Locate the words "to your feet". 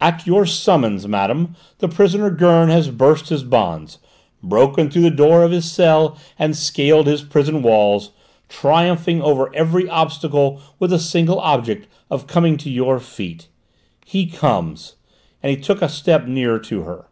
12.56-13.46